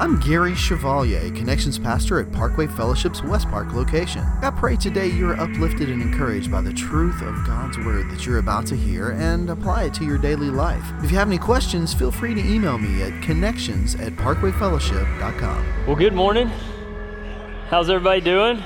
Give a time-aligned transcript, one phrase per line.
[0.00, 4.22] I'm Gary Chevalier, Connections Pastor at Parkway Fellowship's West Park location.
[4.42, 8.38] I pray today you're uplifted and encouraged by the truth of God's Word that you're
[8.38, 10.84] about to hear and apply it to your daily life.
[11.02, 15.86] If you have any questions, feel free to email me at connections at parkwayfellowship.com.
[15.88, 16.46] Well, good morning.
[17.68, 18.62] How's everybody doing?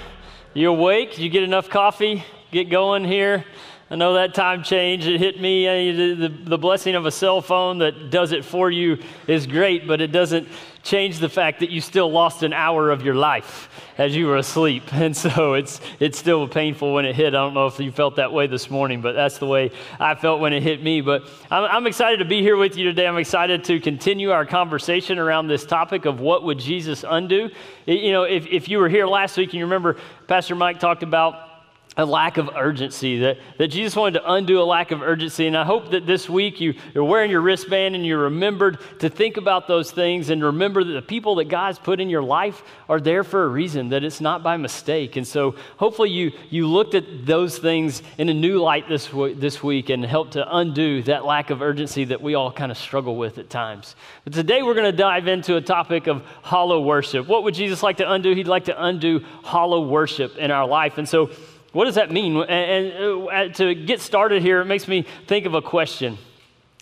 [0.53, 1.17] You awake?
[1.19, 2.25] You get enough coffee?
[2.51, 3.47] Get going here?
[3.89, 5.67] I know that time change, it hit me.
[5.67, 8.97] Uh, the, the, the, blessing of a cell phone that does it for you
[9.27, 10.49] is great, but it doesn't
[10.83, 13.69] change the fact that you still lost an hour of your life
[13.99, 14.83] as you were asleep.
[15.03, 17.29] And so it's, it's still painful when it hit.
[17.29, 20.15] I don't know if you felt that way this morning, but that's the way I
[20.15, 21.01] felt when it hit me.
[21.01, 23.07] But I'm, I'm excited to be here with you today.
[23.07, 27.51] I'm excited to continue our conversation around this topic of what would Jesus undo.
[27.87, 29.97] You know, if, if you were here last week and you remember,
[30.29, 31.52] Pastor Mike talked about
[31.97, 35.47] a lack of urgency, that, that Jesus wanted to undo a lack of urgency.
[35.47, 39.11] And I hope that this week you, you're wearing your wristband and you remembered to
[39.11, 42.63] think about those things and remember that the people that God's put in your life
[42.89, 45.17] are there for a reason, that it's not by mistake.
[45.17, 49.63] And so hopefully you, you looked at those things in a new light this, this
[49.63, 53.17] week and helped to undo that lack of urgency that we all kind of struggle
[53.17, 53.97] with at times.
[54.25, 57.27] But today we're going to dive into a topic of hollow worship.
[57.29, 58.35] What would Jesus like to undo?
[58.35, 60.97] He'd like to undo hollow worship in our life.
[60.97, 61.31] And so
[61.73, 62.37] what does that mean?
[62.37, 66.19] And, uh, to get started here, it makes me think of a question.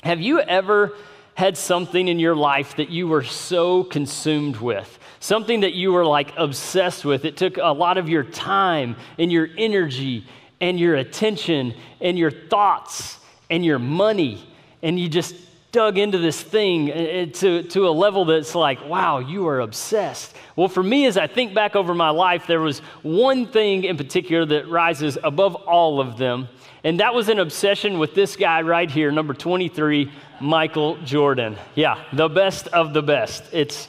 [0.03, 0.97] Have you ever
[1.35, 4.99] had something in your life that you were so consumed with?
[5.21, 7.25] Something that you were like obsessed with.
[7.25, 10.27] It took a lot of your time and your energy
[10.61, 13.19] and your attention and your thoughts
[13.49, 14.47] and your money,
[14.83, 15.35] and you just
[15.73, 19.61] dug into this thing uh, uh, to, to a level that's like, wow, you are
[19.61, 20.35] obsessed.
[20.57, 23.97] Well, for me, as I think back over my life, there was one thing in
[23.97, 26.49] particular that rises above all of them,
[26.83, 31.57] and that was an obsession with this guy right here, number 23, Michael Jordan.
[31.75, 33.45] Yeah, the best of the best.
[33.53, 33.89] It's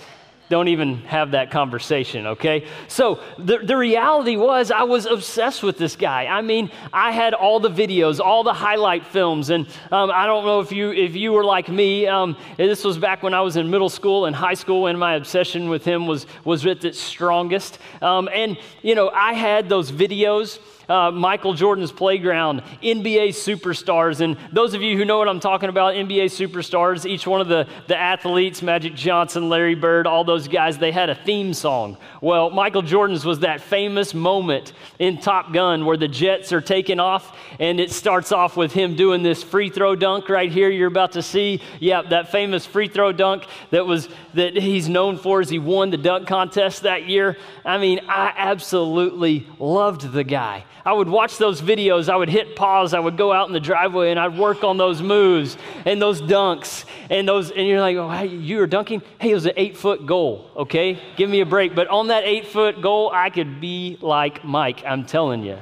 [0.52, 2.68] don't even have that conversation, okay?
[2.90, 6.26] So the, the reality was, I was obsessed with this guy.
[6.26, 10.46] I mean, I had all the videos, all the highlight films, and um, I don't
[10.46, 12.06] know if you, if you were like me.
[12.06, 15.14] Um, this was back when I was in middle school and high school, and my
[15.16, 17.80] obsession with him was, was at its strongest.
[18.02, 20.60] Um, and, you know, I had those videos
[20.92, 24.20] uh, Michael Jordan's playground, NBA superstars.
[24.20, 27.48] And those of you who know what I'm talking about, NBA superstars, each one of
[27.48, 31.98] the, the athletes, Magic Johnson, Larry Bird, all those guys, they had a theme song.
[32.20, 37.00] Well, Michael Jordan's was that famous moment in Top Gun where the jets are taking
[37.00, 40.90] off, and it starts off with him doing this free throw dunk right here you're
[40.90, 41.62] about to see.
[41.80, 45.90] Yeah, that famous free throw dunk that was that he's known for as he won
[45.90, 47.38] the dunk contest that year.
[47.66, 50.66] I mean, I absolutely loved the guy.
[50.86, 53.60] I would watch those videos, I would hit pause, I would go out in the
[53.60, 57.98] driveway and I'd work on those moves and those dunks and those, and you're like,
[57.98, 59.04] oh, hey, you were dunking?
[59.20, 61.00] Hey, it was an eight foot goal, okay?
[61.18, 61.76] Give me a break.
[61.76, 65.60] But on that eight foot goal, I could be like Mike, I'm telling you.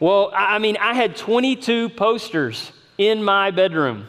[0.00, 4.06] Well, I mean, I had 22 posters in my bedroom.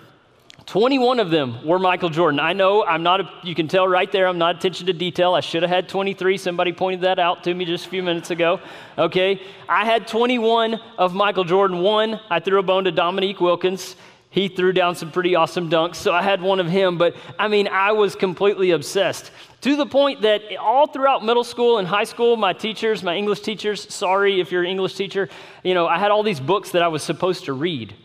[0.70, 2.40] 21 of them were Michael Jordan.
[2.40, 5.34] I know I'm not, a, you can tell right there, I'm not attention to detail.
[5.34, 6.38] I should have had 23.
[6.38, 8.60] Somebody pointed that out to me just a few minutes ago.
[8.96, 9.42] Okay.
[9.68, 11.80] I had 21 of Michael Jordan.
[11.80, 13.96] One, I threw a bone to Dominique Wilkins.
[14.30, 17.00] He threw down some pretty awesome dunks, so I had one of him.
[17.00, 19.32] But I mean, I was completely obsessed
[19.62, 23.40] to the point that all throughout middle school and high school, my teachers, my English
[23.40, 25.30] teachers, sorry if you're an English teacher,
[25.64, 27.96] you know, I had all these books that I was supposed to read.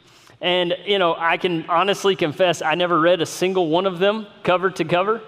[0.44, 4.27] And, you know, I can honestly confess I never read a single one of them
[4.43, 5.22] cover to cover.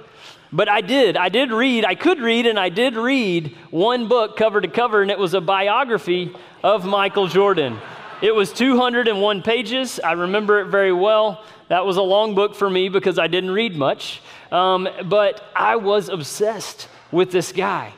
[0.52, 1.16] But I did.
[1.16, 5.00] I did read, I could read, and I did read one book cover to cover,
[5.00, 7.78] and it was a biography of Michael Jordan.
[8.20, 9.98] It was 201 pages.
[10.00, 11.42] I remember it very well.
[11.68, 14.20] That was a long book for me because I didn't read much.
[14.52, 17.94] Um, but I was obsessed with this guy.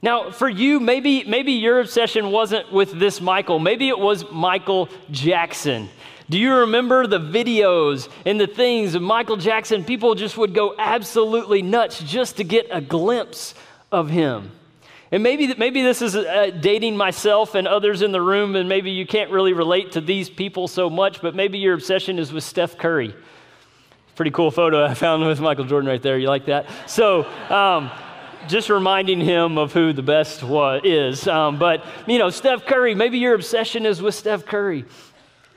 [0.00, 3.58] Now, for you, maybe, maybe your obsession wasn't with this Michael.
[3.58, 5.90] Maybe it was Michael Jackson.
[6.28, 9.84] Do you remember the videos and the things of Michael Jackson?
[9.84, 13.54] People just would go absolutely nuts just to get a glimpse
[13.92, 14.50] of him.
[15.12, 18.90] And maybe, maybe this is uh, dating myself and others in the room, and maybe
[18.90, 22.42] you can't really relate to these people so much, but maybe your obsession is with
[22.42, 23.14] Steph Curry.
[24.16, 26.18] Pretty cool photo I found with Michael Jordan right there.
[26.18, 26.66] You like that?
[26.86, 27.90] So, um,
[28.48, 31.28] just reminding him of who the best was, is.
[31.28, 34.86] Um, but, you know, Steph Curry, maybe your obsession is with Steph Curry.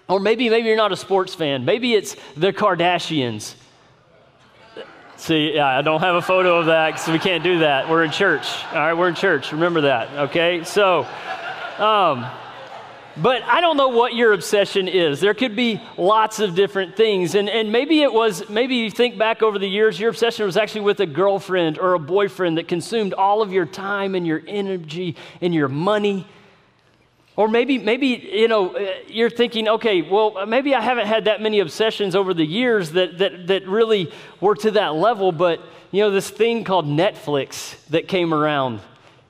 [0.09, 1.65] Or maybe, maybe you're not a sports fan.
[1.65, 3.53] Maybe it's the Kardashians.
[5.17, 7.89] See, yeah, I don't have a photo of that because we can't do that.
[7.89, 8.47] We're in church.
[8.71, 9.51] All right, we're in church.
[9.51, 10.63] Remember that, okay?
[10.63, 11.05] So,
[11.77, 12.25] um,
[13.17, 15.19] but I don't know what your obsession is.
[15.19, 17.35] There could be lots of different things.
[17.35, 20.55] And, and maybe it was, maybe you think back over the years, your obsession was
[20.57, 24.41] actually with a girlfriend or a boyfriend that consumed all of your time and your
[24.47, 26.25] energy and your money.
[27.39, 31.41] Or maybe, maybe you know, uh, you're thinking, okay, well, maybe I haven't had that
[31.41, 36.01] many obsessions over the years that, that, that really were to that level, but you
[36.01, 38.81] know, this thing called Netflix that came around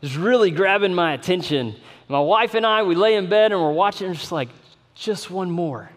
[0.02, 1.76] is really grabbing my attention.
[2.08, 4.50] My wife and I, we lay in bed and we're watching, and just like,
[4.96, 5.92] just one more,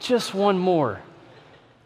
[0.00, 1.02] just one more.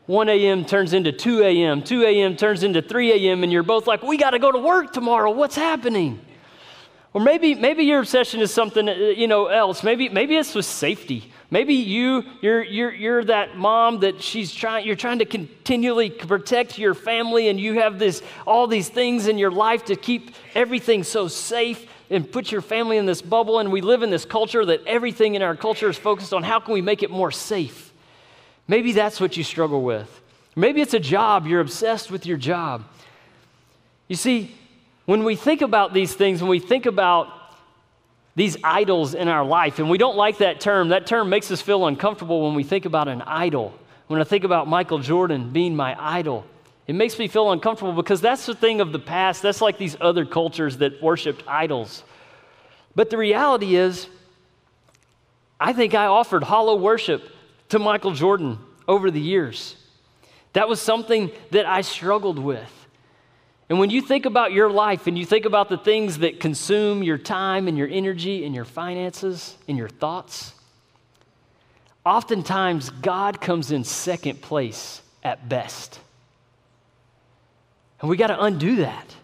[0.06, 0.64] 1 a.m.
[0.64, 2.36] turns into 2 a.m., 2 a.m.
[2.36, 5.30] turns into 3 a.m., and you're both like, we got to go to work tomorrow.
[5.30, 6.20] What's happening?
[7.14, 9.82] Or maybe, maybe your obsession is something uh, you know else.
[9.82, 11.32] Maybe, maybe it's with safety.
[11.50, 16.78] Maybe you, you're, you're, you're that mom that she's trying, you're trying to continually protect
[16.78, 21.02] your family and you have this, all these things in your life to keep everything
[21.02, 23.60] so safe and put your family in this bubble.
[23.60, 26.60] And we live in this culture that everything in our culture is focused on how
[26.60, 27.94] can we make it more safe.
[28.66, 30.20] Maybe that's what you struggle with.
[30.54, 32.84] Maybe it's a job, you're obsessed with your job.
[34.06, 34.54] You see,
[35.08, 37.32] when we think about these things, when we think about
[38.36, 39.78] these idols in our life.
[39.78, 40.90] And we don't like that term.
[40.90, 43.72] That term makes us feel uncomfortable when we think about an idol.
[44.08, 46.44] When I think about Michael Jordan being my idol,
[46.86, 49.40] it makes me feel uncomfortable because that's the thing of the past.
[49.40, 52.04] That's like these other cultures that worshiped idols.
[52.94, 54.08] But the reality is,
[55.58, 57.22] I think I offered hollow worship
[57.70, 59.74] to Michael Jordan over the years.
[60.52, 62.77] That was something that I struggled with.
[63.68, 67.02] And when you think about your life and you think about the things that consume
[67.02, 70.54] your time and your energy and your finances and your thoughts,
[72.04, 76.00] oftentimes God comes in second place at best.
[78.00, 79.14] And we got to undo that.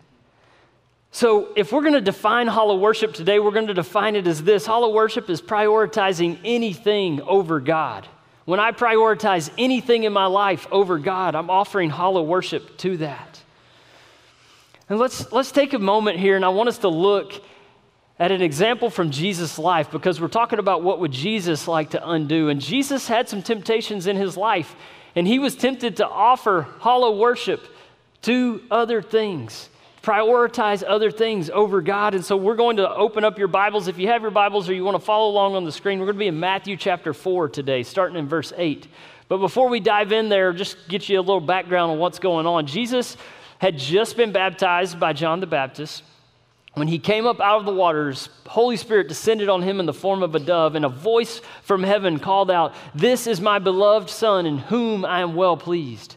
[1.10, 4.42] So, if we're going to define hollow worship today, we're going to define it as
[4.42, 8.08] this hollow worship is prioritizing anything over God.
[8.46, 13.40] When I prioritize anything in my life over God, I'm offering hollow worship to that.
[14.88, 17.32] And let's, let's take a moment here, and I want us to look
[18.18, 22.10] at an example from Jesus' life because we're talking about what would Jesus like to
[22.10, 22.48] undo.
[22.50, 24.76] And Jesus had some temptations in his life,
[25.16, 27.66] and he was tempted to offer hollow worship
[28.22, 29.70] to other things,
[30.02, 32.14] prioritize other things over God.
[32.14, 33.88] And so we're going to open up your Bibles.
[33.88, 36.06] If you have your Bibles or you want to follow along on the screen, we're
[36.06, 38.86] going to be in Matthew chapter 4 today, starting in verse 8.
[39.28, 42.46] But before we dive in there, just get you a little background on what's going
[42.46, 42.66] on.
[42.66, 43.16] Jesus
[43.58, 46.02] had just been baptized by John the Baptist.
[46.74, 49.92] When he came up out of the waters, Holy Spirit descended on him in the
[49.92, 54.10] form of a dove, and a voice from heaven called out, This is my beloved
[54.10, 56.16] Son, in whom I am well pleased.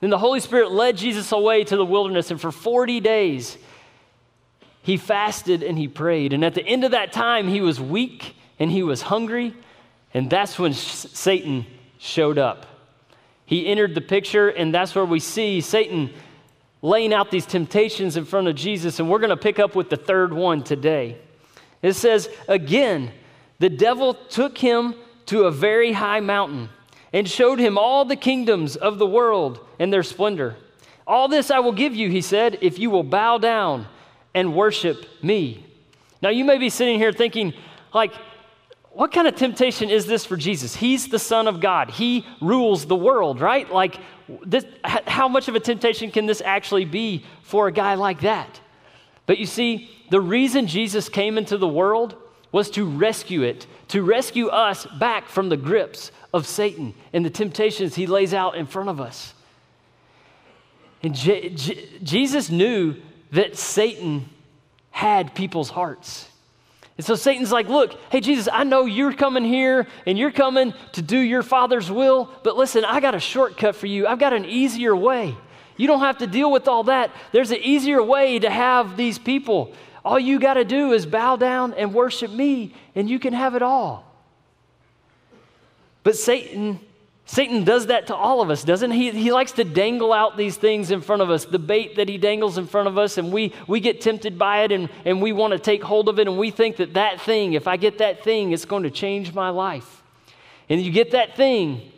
[0.00, 3.56] Then the Holy Spirit led Jesus away to the wilderness, and for 40 days
[4.82, 6.34] he fasted and he prayed.
[6.34, 9.54] And at the end of that time, he was weak and he was hungry,
[10.12, 11.64] and that's when Satan
[11.98, 12.66] showed up.
[13.46, 16.12] He entered the picture, and that's where we see Satan
[16.84, 19.88] laying out these temptations in front of Jesus, and we're going to pick up with
[19.88, 21.16] the third one today.
[21.80, 23.10] It says, Again,
[23.58, 24.94] the devil took him
[25.26, 26.68] to a very high mountain
[27.10, 30.56] and showed him all the kingdoms of the world and their splendor.
[31.06, 33.86] All this I will give you, he said, if you will bow down
[34.34, 35.64] and worship me.
[36.20, 37.54] Now, you may be sitting here thinking,
[37.94, 38.12] like,
[38.94, 40.76] what kind of temptation is this for Jesus?
[40.76, 41.90] He's the Son of God.
[41.90, 43.70] He rules the world, right?
[43.70, 43.98] Like,
[44.44, 48.60] this, how much of a temptation can this actually be for a guy like that?
[49.26, 52.14] But you see, the reason Jesus came into the world
[52.52, 57.30] was to rescue it, to rescue us back from the grips of Satan and the
[57.30, 59.34] temptations he lays out in front of us.
[61.02, 62.94] And Je- Je- Jesus knew
[63.32, 64.28] that Satan
[64.92, 66.28] had people's hearts.
[66.96, 70.74] And so Satan's like, Look, hey, Jesus, I know you're coming here and you're coming
[70.92, 74.06] to do your Father's will, but listen, I got a shortcut for you.
[74.06, 75.36] I've got an easier way.
[75.76, 77.10] You don't have to deal with all that.
[77.32, 79.72] There's an easier way to have these people.
[80.04, 83.54] All you got to do is bow down and worship me, and you can have
[83.54, 84.04] it all.
[86.04, 86.78] But Satan
[87.26, 89.10] Satan does that to all of us, doesn't he?
[89.10, 92.18] He likes to dangle out these things in front of us, the bait that he
[92.18, 95.32] dangles in front of us, and we, we get tempted by it and, and we
[95.32, 97.98] want to take hold of it, and we think that that thing, if I get
[97.98, 100.02] that thing, it's going to change my life.
[100.68, 101.90] And you get that thing,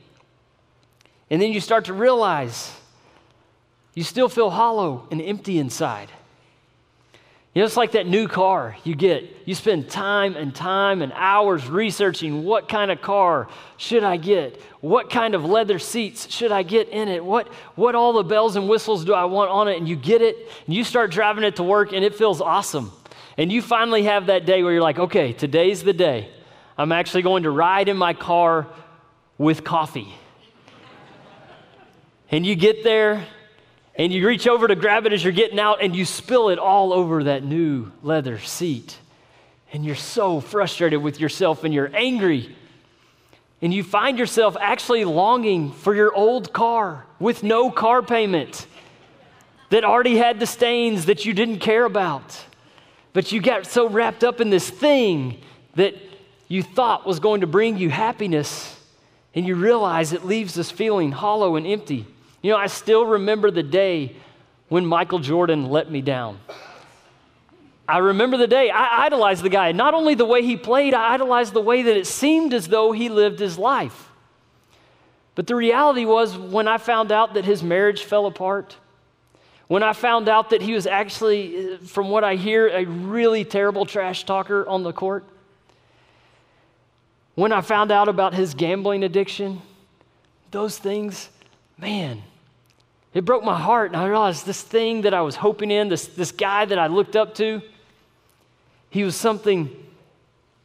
[1.29, 2.73] and then you start to realize
[3.95, 6.11] you still feel hollow and empty inside.
[7.57, 9.25] You know, it's like that new car you get.
[9.47, 13.49] You spend time and time and hours researching what kind of car
[13.79, 14.61] should I get?
[14.83, 17.25] What kind of leather seats should I get in it?
[17.25, 19.79] What, what all the bells and whistles do I want on it?
[19.79, 20.37] And you get it,
[20.67, 22.93] and you start driving it to work, and it feels awesome.
[23.39, 26.29] And you finally have that day where you're like, okay, today's the day.
[26.77, 28.67] I'm actually going to ride in my car
[29.39, 30.15] with coffee.
[32.31, 33.27] and you get there
[33.97, 36.59] and you reach over to grab it as you're getting out and you spill it
[36.59, 38.99] all over that new leather seat.
[39.73, 42.55] And you're so frustrated with yourself and you're angry.
[43.63, 48.67] And you find yourself actually longing for your old car with no car payment
[49.71, 52.45] that already had the stains that you didn't care about.
[53.15, 55.41] But you got so wrapped up in this thing
[55.75, 55.95] that
[56.49, 58.79] you thought was going to bring you happiness,
[59.35, 62.07] and you realize it leaves us feeling hollow and empty.
[62.43, 64.17] You know, I still remember the day
[64.69, 66.39] when Michael Jordan let me down.
[67.89, 69.73] I remember the day I idolized the guy.
[69.73, 72.93] Not only the way he played, I idolized the way that it seemed as though
[72.93, 74.11] he lived his life.
[75.37, 78.77] But the reality was, when I found out that his marriage fell apart,
[79.69, 83.85] when I found out that he was actually, from what I hear, a really terrible
[83.85, 85.25] trash talker on the court,
[87.35, 89.61] when I found out about his gambling addiction,
[90.51, 91.29] those things,
[91.79, 92.23] man,
[93.15, 93.93] it broke my heart.
[93.93, 96.87] And I realized this thing that I was hoping in, this, this guy that I
[96.87, 97.63] looked up to,
[98.91, 99.71] he was something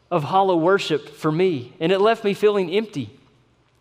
[0.10, 1.74] of hollow worship for me.
[1.80, 3.10] And it left me feeling empty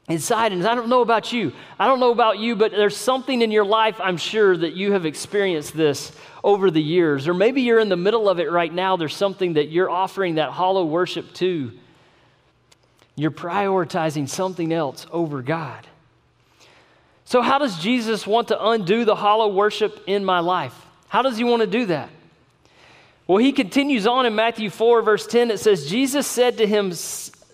[0.08, 0.52] inside.
[0.52, 1.52] And I don't know about you.
[1.78, 4.92] I don't know about you, but there's something in your life, I'm sure, that you
[4.92, 7.28] have experienced this over the years.
[7.28, 8.96] Or maybe you're in the middle of it right now.
[8.96, 11.72] There's something that you're offering that hollow worship to.
[13.16, 15.86] You're prioritizing something else over God.
[17.30, 20.74] So, how does Jesus want to undo the hollow worship in my life?
[21.06, 22.10] How does he want to do that?
[23.28, 25.52] Well, he continues on in Matthew 4, verse 10.
[25.52, 26.92] It says, Jesus said to him,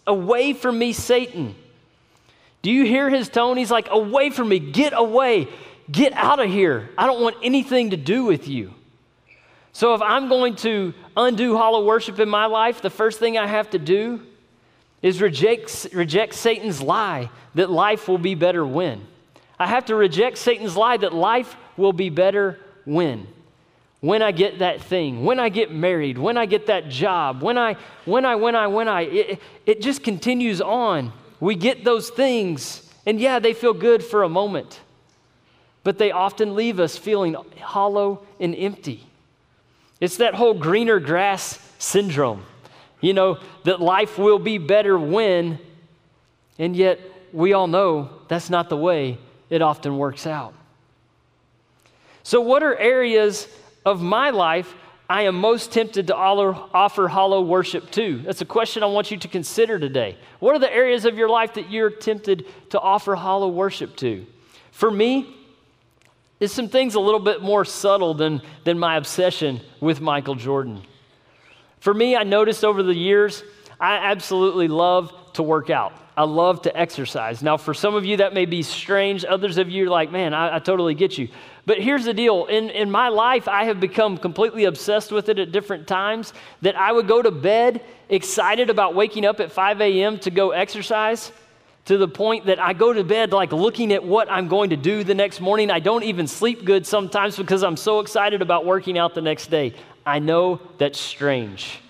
[0.06, 1.54] Away from me, Satan.
[2.62, 3.58] Do you hear his tone?
[3.58, 5.46] He's like, Away from me, get away,
[5.92, 6.88] get out of here.
[6.96, 8.72] I don't want anything to do with you.
[9.74, 13.46] So, if I'm going to undo hollow worship in my life, the first thing I
[13.46, 14.22] have to do
[15.02, 19.06] is reject, reject Satan's lie that life will be better when.
[19.58, 23.26] I have to reject Satan's lie that life will be better when.
[24.00, 27.56] When I get that thing, when I get married, when I get that job, when
[27.56, 32.10] I, when I, when I, when I, it, it just continues on we get those
[32.10, 34.80] things, and yeah, they feel good for a moment,
[35.84, 39.06] but they often leave us feeling hollow and empty.
[40.00, 42.44] It's that whole greener grass syndrome,
[43.00, 45.58] you know, that life will be better when,
[46.58, 47.00] and yet
[47.32, 49.18] we all know that's not the way
[49.50, 50.54] it often works out.
[52.22, 53.46] So, what are areas
[53.84, 54.74] of my life
[55.08, 58.18] I am most tempted to offer hollow worship to?
[58.22, 60.16] That's a question I want you to consider today.
[60.40, 64.26] What are the areas of your life that you're tempted to offer hollow worship to?
[64.72, 65.32] For me,
[66.40, 70.82] it's some things a little bit more subtle than, than my obsession with Michael Jordan.
[71.78, 73.42] For me, I noticed over the years,
[73.80, 75.92] I absolutely love to work out.
[76.16, 77.42] I love to exercise.
[77.42, 79.24] Now, for some of you, that may be strange.
[79.24, 81.28] Others of you are like, man, I, I totally get you.
[81.66, 85.38] But here's the deal in, in my life, I have become completely obsessed with it
[85.38, 86.32] at different times
[86.62, 90.18] that I would go to bed excited about waking up at 5 a.m.
[90.20, 91.32] to go exercise
[91.84, 94.76] to the point that I go to bed like looking at what I'm going to
[94.76, 95.70] do the next morning.
[95.70, 99.48] I don't even sleep good sometimes because I'm so excited about working out the next
[99.50, 99.74] day.
[100.04, 101.80] I know that's strange.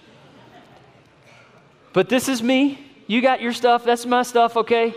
[1.92, 2.85] But this is me.
[3.06, 4.94] You got your stuff, that's my stuff, okay?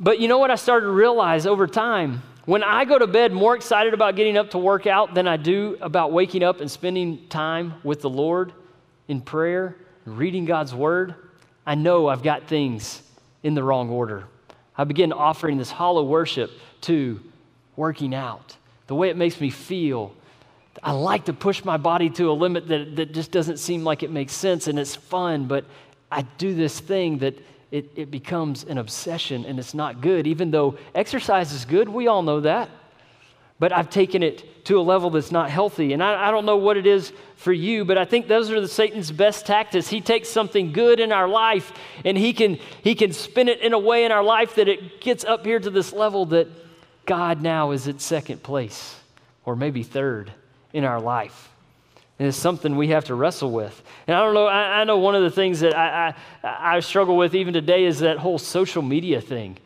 [0.00, 2.22] But you know what I started to realize over time?
[2.44, 5.36] When I go to bed more excited about getting up to work out than I
[5.36, 8.52] do about waking up and spending time with the Lord
[9.06, 11.14] in prayer, reading God's word,
[11.64, 13.02] I know I've got things
[13.42, 14.24] in the wrong order.
[14.76, 16.50] I begin offering this hollow worship
[16.82, 17.20] to
[17.76, 20.14] working out, the way it makes me feel.
[20.82, 24.02] I like to push my body to a limit that, that just doesn't seem like
[24.02, 25.64] it makes sense and it's fun, but
[26.12, 27.38] I do this thing that
[27.70, 31.88] it, it becomes an obsession and it's not good, even though exercise is good.
[31.88, 32.68] We all know that.
[33.58, 35.92] But I've taken it to a level that's not healthy.
[35.92, 38.60] And I, I don't know what it is for you, but I think those are
[38.60, 39.88] the Satan's best tactics.
[39.88, 41.72] He takes something good in our life
[42.04, 45.00] and he can, he can spin it in a way in our life that it
[45.00, 46.48] gets up here to this level that
[47.06, 48.96] God now is at second place
[49.44, 50.32] or maybe third
[50.72, 51.51] in our life.
[52.18, 53.82] And it's something we have to wrestle with.
[54.06, 56.80] And I don't know, I, I know one of the things that I, I, I
[56.80, 59.58] struggle with even today is that whole social media thing.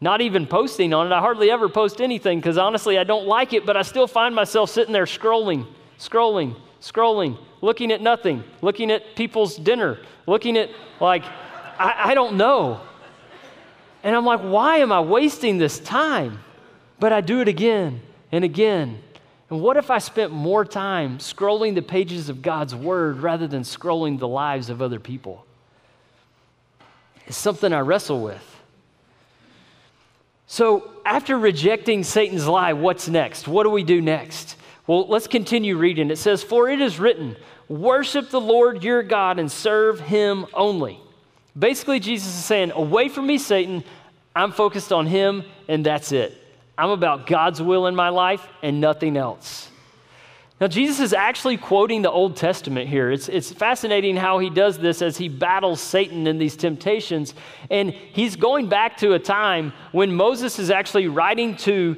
[0.00, 1.12] Not even posting on it.
[1.12, 4.34] I hardly ever post anything because honestly, I don't like it, but I still find
[4.34, 5.66] myself sitting there scrolling,
[5.98, 11.24] scrolling, scrolling, looking at nothing, looking at people's dinner, looking at, like,
[11.78, 12.80] I, I don't know.
[14.02, 16.40] And I'm like, why am I wasting this time?
[16.98, 18.02] But I do it again
[18.32, 19.00] and again
[19.52, 23.64] and what if I spent more time scrolling the pages of God's Word rather than
[23.64, 25.44] scrolling the lives of other people?
[27.26, 28.42] It's something I wrestle with.
[30.46, 33.46] So, after rejecting Satan's lie, what's next?
[33.46, 34.56] What do we do next?
[34.86, 36.10] Well, let's continue reading.
[36.10, 37.36] It says, For it is written,
[37.68, 40.98] Worship the Lord your God and serve him only.
[41.58, 43.84] Basically, Jesus is saying, Away from me, Satan.
[44.34, 46.41] I'm focused on him, and that's it.
[46.76, 49.70] I'm about God's will in my life and nothing else.
[50.62, 53.10] Now, Jesus is actually quoting the Old Testament here.
[53.10, 57.34] It's, it's fascinating how he does this as he battles Satan in these temptations.
[57.68, 61.96] And he's going back to a time when Moses is actually writing to,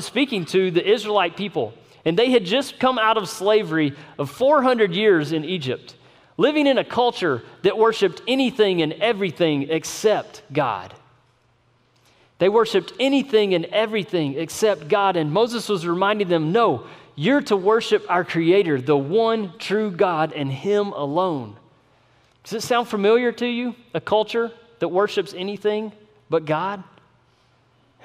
[0.00, 1.74] speaking to the Israelite people.
[2.04, 5.94] And they had just come out of slavery of 400 years in Egypt,
[6.36, 10.92] living in a culture that worshiped anything and everything except God.
[12.42, 15.16] They worshiped anything and everything except God.
[15.16, 20.32] And Moses was reminding them no, you're to worship our Creator, the one true God,
[20.32, 21.54] and Him alone.
[22.42, 23.76] Does it sound familiar to you?
[23.94, 25.92] A culture that worships anything
[26.28, 26.82] but God?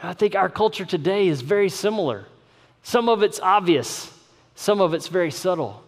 [0.03, 2.27] I think our culture today is very similar.
[2.83, 4.13] Some of it's obvious,
[4.53, 5.81] some of it's very subtle.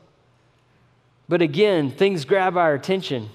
[1.28, 3.30] But again, things grab our attention.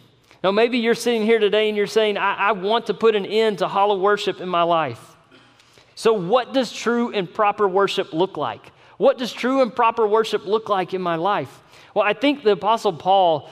[0.45, 3.25] Now, maybe you're sitting here today and you're saying, I, I want to put an
[3.25, 5.17] end to hollow worship in my life.
[5.95, 8.61] So, what does true and proper worship look like?
[8.99, 11.63] What does true and proper worship look like in my life?
[11.95, 13.49] Well, I think the Apostle Paul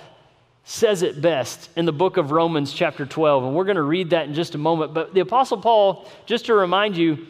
[0.64, 4.10] says it best in the book of Romans, chapter 12, and we're going to read
[4.10, 4.92] that in just a moment.
[4.92, 7.26] But the Apostle Paul, just to remind you,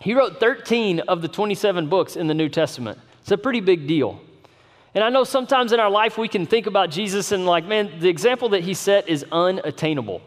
[0.00, 3.00] he wrote 13 of the 27 books in the New Testament.
[3.22, 4.20] It's a pretty big deal.
[4.94, 8.00] And I know sometimes in our life we can think about Jesus and, like, man,
[8.00, 10.22] the example that he set is unattainable.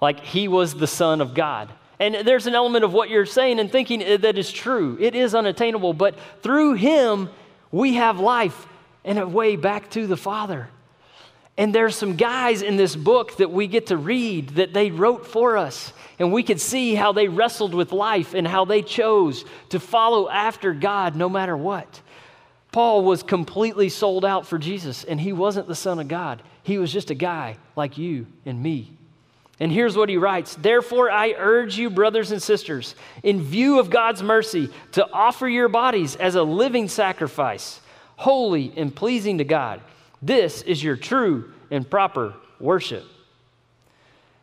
[0.00, 1.70] Like, he was the Son of God.
[1.98, 4.98] And there's an element of what you're saying and thinking that is true.
[5.00, 7.30] It is unattainable, but through him,
[7.72, 8.66] we have life
[9.04, 10.68] and a way back to the Father.
[11.56, 15.26] And there's some guys in this book that we get to read that they wrote
[15.26, 15.94] for us.
[16.18, 20.28] And we could see how they wrestled with life and how they chose to follow
[20.28, 22.02] after God no matter what.
[22.76, 26.42] Paul was completely sold out for Jesus, and he wasn't the Son of God.
[26.62, 28.92] He was just a guy like you and me.
[29.58, 33.88] And here's what he writes Therefore, I urge you, brothers and sisters, in view of
[33.88, 37.80] God's mercy, to offer your bodies as a living sacrifice,
[38.16, 39.80] holy and pleasing to God.
[40.20, 43.04] This is your true and proper worship.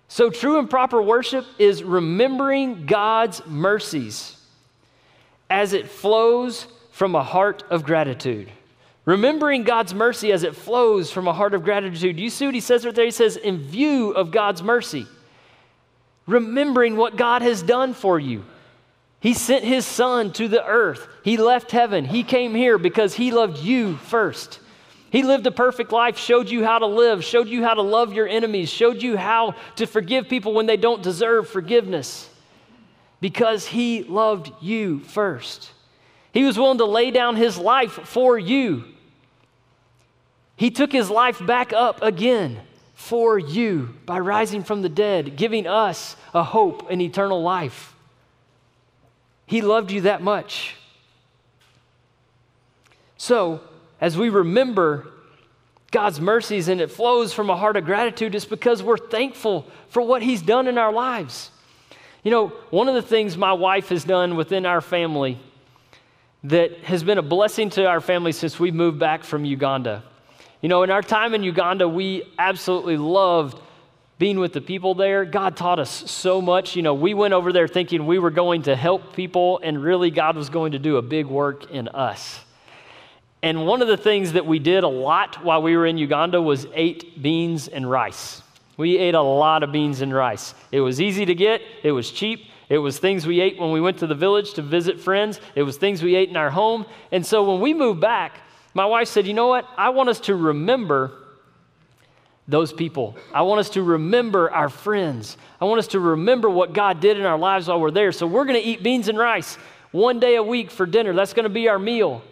[0.07, 4.37] So, true and proper worship is remembering God's mercies
[5.51, 8.51] as it flows from a heart of gratitude.
[9.03, 12.19] Remembering God's mercy as it flows from a heart of gratitude.
[12.19, 13.03] You see what he says right there?
[13.03, 15.07] He says, in view of God's mercy.
[16.27, 18.45] Remembering what God has done for you.
[19.19, 21.07] He sent his son to the earth.
[21.23, 22.05] He left heaven.
[22.05, 24.59] He came here because he loved you first.
[25.09, 28.13] He lived a perfect life, showed you how to live, showed you how to love
[28.13, 32.29] your enemies, showed you how to forgive people when they don't deserve forgiveness
[33.19, 35.72] because he loved you first.
[36.33, 38.83] He was willing to lay down his life for you.
[40.57, 42.59] He took his life back up again
[42.95, 47.95] for you by rising from the dead, giving us a hope and eternal life.
[49.45, 50.75] He loved you that much.
[53.17, 53.61] So,
[54.01, 55.07] as we remember
[55.91, 60.01] God's mercies and it flows from a heart of gratitude, it's because we're thankful for
[60.01, 61.51] what He's done in our lives.
[62.23, 65.39] You know, one of the things my wife has done within our family
[66.45, 70.03] that has been a blessing to our family since we moved back from Uganda
[70.63, 73.59] you know, in our time in Uganda, we absolutely loved
[74.17, 75.25] being with the people there.
[75.25, 76.77] God taught us so much.
[76.77, 80.09] You know, we went over there thinking we were going to help people, and really,
[80.09, 82.39] God was going to do a big work in us.
[83.41, 86.41] And one of the things that we did a lot while we were in Uganda
[86.41, 88.41] was ate beans and rice.
[88.77, 90.55] We ate a lot of beans and rice.
[90.71, 92.45] It was easy to get, it was cheap.
[92.73, 95.39] It was things we ate when we went to the village to visit friends.
[95.53, 96.87] It was things we ate in our home.
[97.11, 98.39] And so when we moved back,
[98.73, 99.67] my wife said, You know what?
[99.77, 101.11] I want us to remember
[102.47, 103.15] those people.
[103.31, 105.37] I want us to remember our friends.
[105.61, 108.11] I want us to remember what God did in our lives while we're there.
[108.11, 109.55] So we're going to eat beans and rice
[109.91, 111.13] one day a week for dinner.
[111.13, 112.23] That's going to be our meal.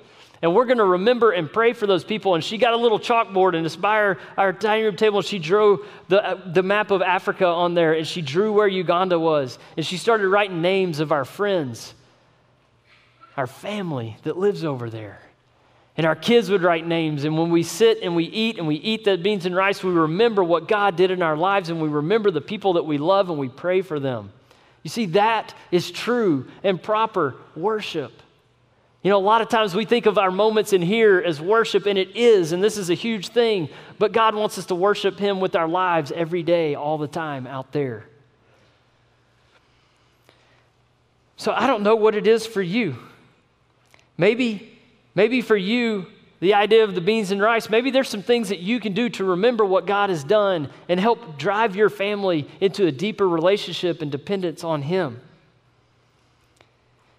[0.41, 2.34] And we're going to remember and pray for those people.
[2.34, 5.19] And she got a little chalkboard and it's by our, our dining room table.
[5.19, 9.19] And She drew the, the map of Africa on there and she drew where Uganda
[9.19, 9.60] was.
[9.77, 11.93] And she started writing names of our friends,
[13.38, 15.21] our family that lives over there.
[15.95, 17.23] And our kids would write names.
[17.25, 19.91] And when we sit and we eat and we eat the beans and rice, we
[19.91, 23.30] remember what God did in our lives and we remember the people that we love
[23.30, 24.32] and we pray for them.
[24.82, 28.12] You see, that is true and proper worship.
[29.03, 31.87] You know, a lot of times we think of our moments in here as worship,
[31.87, 35.17] and it is, and this is a huge thing, but God wants us to worship
[35.17, 38.05] Him with our lives every day, all the time out there.
[41.35, 42.95] So I don't know what it is for you.
[44.19, 44.77] Maybe,
[45.15, 46.05] maybe for you,
[46.39, 49.09] the idea of the beans and rice, maybe there's some things that you can do
[49.09, 54.03] to remember what God has done and help drive your family into a deeper relationship
[54.03, 55.21] and dependence on Him.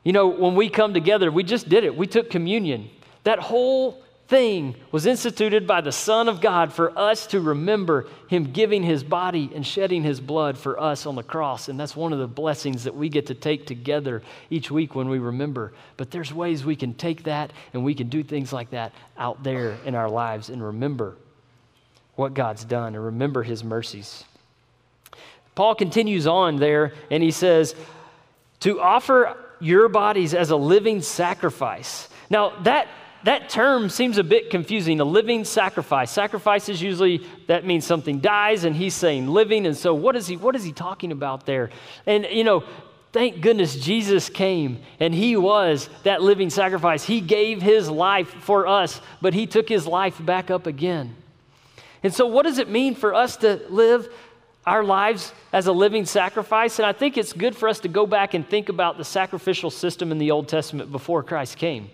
[0.04, 1.96] You know, when we come together, we just did it.
[1.96, 2.90] We took communion.
[3.24, 8.52] That whole thing was instituted by the Son of God for us to remember Him
[8.52, 11.68] giving His body and shedding His blood for us on the cross.
[11.68, 15.08] And that's one of the blessings that we get to take together each week when
[15.08, 15.72] we remember.
[15.96, 19.42] But there's ways we can take that and we can do things like that out
[19.42, 21.16] there in our lives and remember
[22.16, 24.24] what God's done and remember His mercies.
[25.54, 27.74] Paul continues on there and he says,
[28.60, 32.08] To offer your bodies as a living sacrifice.
[32.28, 32.88] Now, that,
[33.24, 36.10] that term seems a bit confusing a living sacrifice.
[36.10, 39.66] Sacrifice is usually, that means something dies, and he's saying living.
[39.66, 41.70] And so, what is he, what is he talking about there?
[42.06, 42.64] And, you know,
[43.12, 47.04] thank goodness Jesus came and he was that living sacrifice.
[47.04, 51.14] He gave his life for us, but he took his life back up again.
[52.02, 54.12] And so, what does it mean for us to live
[54.66, 56.78] our lives as a living sacrifice.
[56.78, 59.70] And I think it's good for us to go back and think about the sacrificial
[59.70, 61.90] system in the Old Testament before Christ came.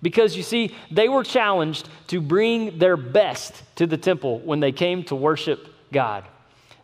[0.00, 4.72] Because you see, they were challenged to bring their best to the temple when they
[4.72, 6.24] came to worship God.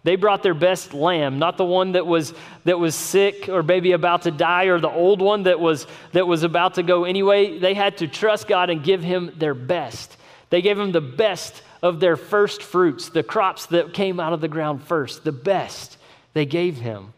[0.03, 3.93] They brought their best lamb, not the one that was, that was sick or maybe
[3.93, 7.59] about to die or the old one that was, that was about to go anyway.
[7.59, 10.17] They had to trust God and give him their best.
[10.51, 14.41] They gave him the best of their first fruits, the crops that came out of
[14.41, 15.99] the ground first, the best
[16.33, 17.13] they gave him.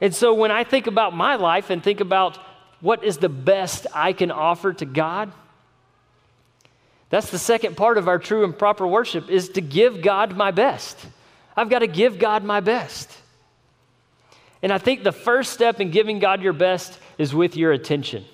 [0.00, 2.38] And so when I think about my life and think about
[2.80, 5.32] what is the best I can offer to God,
[7.10, 10.52] that's the second part of our true and proper worship is to give God my
[10.52, 10.96] best.
[11.56, 13.10] I've got to give God my best.
[14.62, 18.24] And I think the first step in giving God your best is with your attention.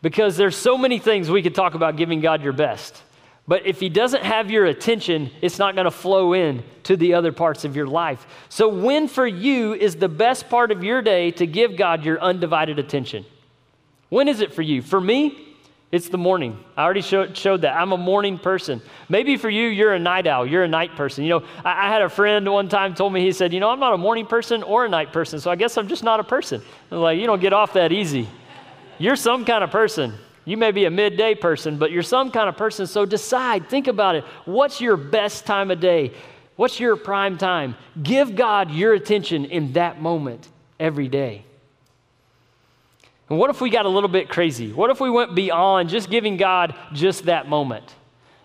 [0.00, 3.02] Because there's so many things we could talk about giving God your best.
[3.48, 7.14] But if he doesn't have your attention, it's not going to flow in to the
[7.14, 8.26] other parts of your life.
[8.48, 12.20] So, when for you is the best part of your day to give God your
[12.20, 13.24] undivided attention?
[14.08, 14.82] When is it for you?
[14.82, 15.46] For me,
[15.92, 16.58] it's the morning.
[16.76, 17.76] I already showed, showed that.
[17.76, 18.82] I'm a morning person.
[19.08, 20.44] Maybe for you, you're a night owl.
[20.44, 21.22] You're a night person.
[21.22, 23.70] You know, I, I, had a friend one time told me, he said, You know,
[23.70, 26.18] I'm not a morning person or a night person, so I guess I'm just not
[26.18, 26.60] a person.
[26.90, 28.28] I'm like, You don't get off that easy.
[28.98, 30.14] You're some kind of person.
[30.46, 33.88] You may be a midday person, but you're some kind of person, so decide, think
[33.88, 34.24] about it.
[34.44, 36.12] What's your best time of day?
[36.54, 37.76] What's your prime time?
[38.00, 41.44] Give God your attention in that moment every day.
[43.28, 44.72] And what if we got a little bit crazy?
[44.72, 47.92] What if we went beyond just giving God just that moment?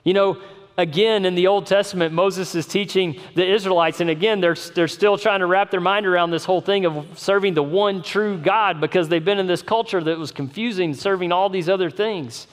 [0.03, 0.41] You know,
[0.81, 5.15] again in the Old Testament, Moses is teaching the Israelites, and again, they're, they're still
[5.15, 8.81] trying to wrap their mind around this whole thing of serving the one true God
[8.81, 12.47] because they've been in this culture that was confusing, serving all these other things.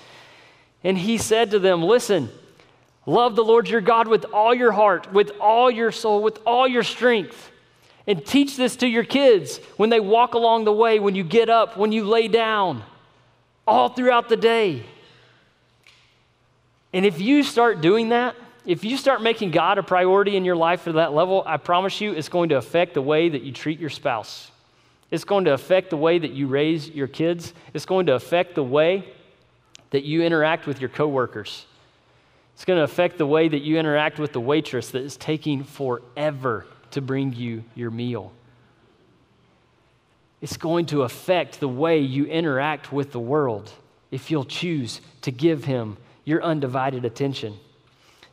[0.84, 2.28] And he said to them, Listen,
[3.06, 6.68] love the Lord your God with all your heart, with all your soul, with all
[6.68, 7.50] your strength.
[8.06, 11.48] And teach this to your kids when they walk along the way, when you get
[11.48, 12.84] up, when you lay down,
[13.66, 14.84] all throughout the day.
[16.92, 20.56] And if you start doing that, if you start making God a priority in your
[20.56, 23.52] life to that level, I promise you it's going to affect the way that you
[23.52, 24.50] treat your spouse.
[25.10, 27.54] It's going to affect the way that you raise your kids.
[27.72, 29.08] It's going to affect the way
[29.90, 31.64] that you interact with your coworkers.
[32.54, 35.64] It's going to affect the way that you interact with the waitress that is taking
[35.64, 38.32] forever to bring you your meal.
[40.40, 43.70] It's going to affect the way you interact with the world
[44.10, 45.96] if you'll choose to give him
[46.28, 47.58] your undivided attention.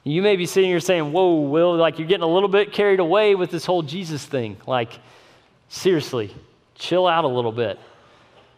[0.04, 3.00] You may be sitting here saying, Whoa, Will, like you're getting a little bit carried
[3.00, 4.58] away with this whole Jesus thing.
[4.68, 5.00] Like,
[5.70, 6.36] seriously,
[6.76, 7.80] chill out a little bit.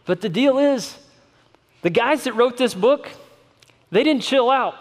[0.06, 0.98] But the deal is,
[1.82, 3.08] the guys that wrote this book,
[3.90, 4.74] they didn't chill out.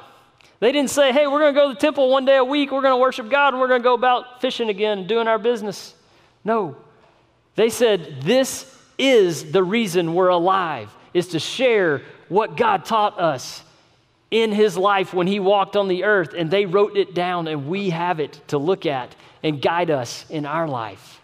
[0.59, 2.71] They didn't say, hey, we're going to go to the temple one day a week,
[2.71, 5.37] we're going to worship God, and we're going to go about fishing again doing our
[5.37, 5.93] business.
[6.43, 6.75] No.
[7.53, 13.63] They said, this is the reason we're alive, is to share what God taught us
[14.29, 17.67] in his life when he walked on the earth, and they wrote it down, and
[17.67, 21.21] we have it to look at and guide us in our life.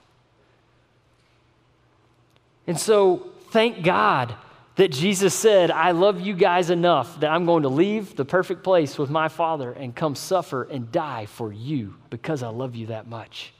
[2.65, 4.35] And so, thank God
[4.75, 8.63] that Jesus said, I love you guys enough that I'm going to leave the perfect
[8.63, 12.87] place with my Father and come suffer and die for you because I love you
[12.87, 13.53] that much.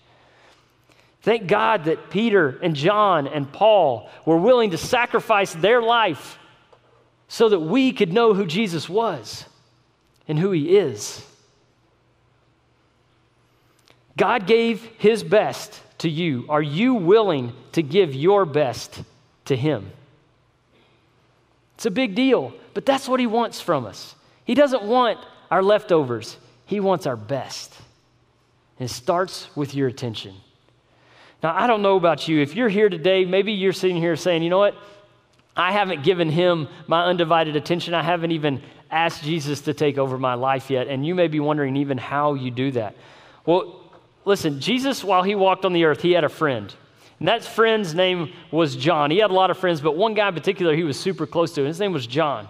[1.22, 6.38] Thank God that Peter and John and Paul were willing to sacrifice their life
[7.34, 9.46] so that we could know who Jesus was
[10.28, 11.26] and who he is.
[14.16, 16.46] God gave his best to you.
[16.48, 19.02] Are you willing to give your best
[19.46, 19.92] to him?
[21.74, 24.14] It's a big deal, but that's what he wants from us.
[24.46, 25.18] He doesn't want
[25.50, 27.74] our leftovers, he wants our best.
[28.78, 30.36] And it starts with your attention.
[31.42, 32.44] Now, I don't know about you.
[32.44, 34.76] If you're here today, maybe you're sitting here saying, you know what?
[35.56, 37.94] I haven't given him my undivided attention.
[37.94, 40.88] I haven't even asked Jesus to take over my life yet.
[40.88, 42.96] And you may be wondering even how you do that.
[43.46, 43.82] Well,
[44.26, 46.74] listen, Jesus, while he walked on the earth, he had a friend.
[47.20, 49.12] And that friend's name was John.
[49.12, 51.54] He had a lot of friends, but one guy in particular he was super close
[51.54, 51.64] to.
[51.64, 52.48] His name was John.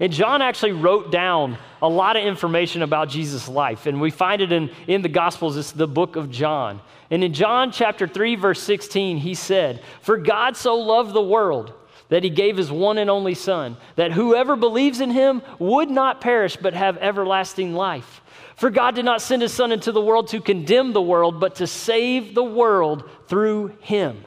[0.00, 3.86] And John actually wrote down a lot of information about Jesus' life.
[3.86, 6.80] And we find it in, in the Gospels, it's the book of John.
[7.10, 11.72] And in John chapter 3, verse 16, he said, For God so loved the world
[12.08, 16.20] that he gave his one and only Son, that whoever believes in him would not
[16.20, 18.20] perish but have everlasting life.
[18.56, 21.56] For God did not send his Son into the world to condemn the world, but
[21.56, 24.24] to save the world through him.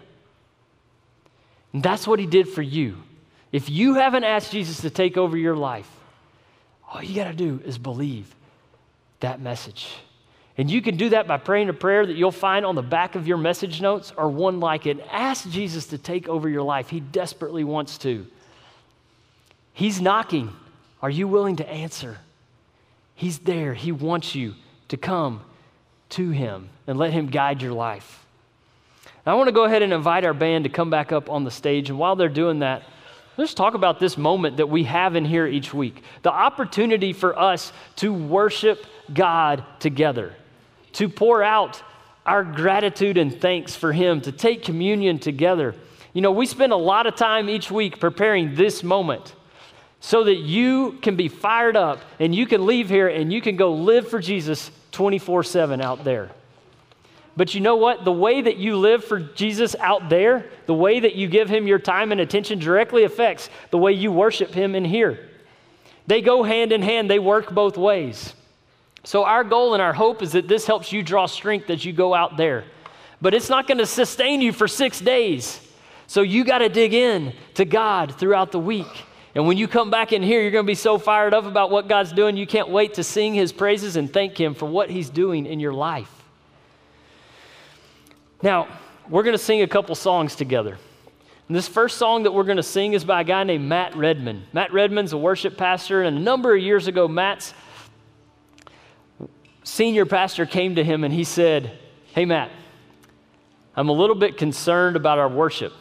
[1.74, 2.98] And that's what he did for you.
[3.52, 5.90] If you haven't asked Jesus to take over your life,
[6.92, 8.34] all you got to do is believe
[9.20, 9.88] that message.
[10.58, 13.16] And you can do that by praying a prayer that you'll find on the back
[13.16, 15.00] of your message notes or one like it.
[15.12, 16.90] Ask Jesus to take over your life.
[16.90, 18.26] He desperately wants to.
[19.74, 20.52] He's knocking.
[21.02, 22.18] Are you willing to answer?
[23.14, 23.76] He's there.
[23.76, 24.56] He wants you
[24.88, 25.42] to come
[26.10, 28.26] to Him and let Him guide your life.
[29.26, 31.44] Now, I want to go ahead and invite our band to come back up on
[31.44, 31.90] the stage.
[31.90, 32.84] And while they're doing that,
[33.36, 37.38] let's talk about this moment that we have in here each week the opportunity for
[37.38, 40.34] us to worship God together,
[40.94, 41.82] to pour out
[42.26, 45.76] our gratitude and thanks for Him, to take communion together.
[46.14, 49.36] You know, we spend a lot of time each week preparing this moment
[50.00, 53.56] so that you can be fired up and you can leave here and you can
[53.56, 56.32] go live for Jesus 24 7 out there.
[57.36, 58.04] But you know what?
[58.04, 61.68] The way that you live for Jesus out there, the way that you give him
[61.68, 65.30] your time and attention directly affects the way you worship him in here.
[66.08, 68.34] They go hand in hand, they work both ways.
[69.08, 71.94] So, our goal and our hope is that this helps you draw strength as you
[71.94, 72.66] go out there.
[73.22, 75.62] But it's not going to sustain you for six days.
[76.08, 79.06] So, you got to dig in to God throughout the week.
[79.34, 81.72] And when you come back in here, you're going to be so fired up about
[81.72, 84.90] what God's doing, you can't wait to sing his praises and thank him for what
[84.90, 86.12] he's doing in your life.
[88.44, 88.68] Now,
[89.10, 90.78] we're going to sing a couple songs together.
[91.48, 93.96] And this first song that we're going to sing is by a guy named Matt
[93.96, 94.44] Redman.
[94.52, 97.54] Matt Redman's a worship pastor, and a number of years ago, Matt's
[99.68, 101.78] senior pastor came to him and he said,
[102.14, 102.50] Hey, Matt,
[103.76, 105.74] I'm a little bit concerned about our worship.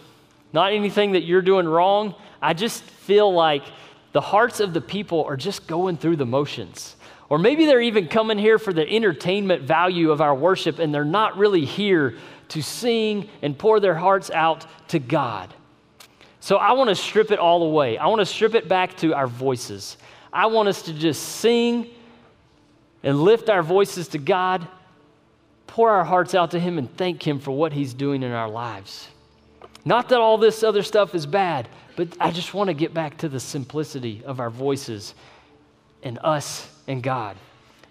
[0.53, 3.63] Not anything that you're doing wrong, I just feel like
[4.13, 6.97] the hearts of the people are just going through the motions.
[7.29, 11.05] Or maybe they're even coming here for the entertainment value of our worship and they're
[11.05, 12.17] not really here
[12.49, 15.53] to sing and pour their hearts out to God.
[16.41, 17.99] So I want to strip it all away.
[17.99, 19.97] I want to strip it back to our voices.
[20.33, 21.91] I want us to just sing
[23.07, 24.67] and lift our voices to God,
[25.69, 28.49] pour our hearts out to Him, and thank Him for what He's doing in our
[28.49, 29.07] lives.
[29.85, 33.17] Not that all this other stuff is bad, but I just want to get back
[33.19, 35.15] to the simplicity of our voices
[36.03, 37.37] and us and God.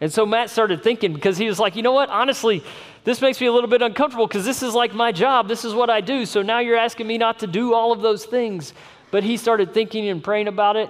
[0.01, 2.09] And so Matt started thinking because he was like, you know what?
[2.09, 2.61] Honestly,
[3.05, 5.47] this makes me a little bit uncomfortable because this is like my job.
[5.47, 6.25] This is what I do.
[6.25, 8.73] So now you're asking me not to do all of those things.
[9.11, 10.89] But he started thinking and praying about it.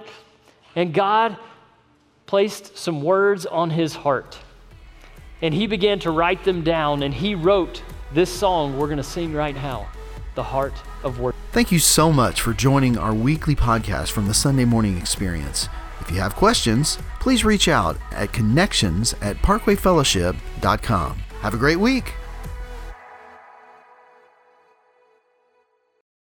[0.74, 1.36] And God
[2.26, 4.38] placed some words on his heart.
[5.42, 7.02] And he began to write them down.
[7.02, 9.88] And he wrote this song we're going to sing right now
[10.34, 11.40] The Heart of Worship.
[11.52, 15.68] Thank you so much for joining our weekly podcast from the Sunday Morning Experience.
[16.00, 21.18] If you have questions, please reach out at connections at parkwayfellowship.com.
[21.40, 22.14] Have a great week.